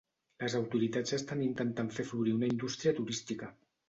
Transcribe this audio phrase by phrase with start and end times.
[0.43, 3.51] Les autoritats estan intentant fer florir una indústria turística.